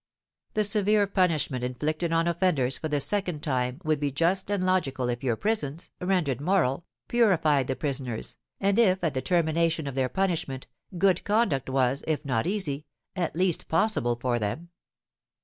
[0.55, 5.09] The severe punishment inflicted on offenders for the second time would be just and logical
[5.09, 10.09] if your prisons, rendered moral, purified the prisoners, and if, at the termination of their
[10.09, 10.65] punishment,
[10.97, 14.69] good conduct was, if not easy, at least possible for them.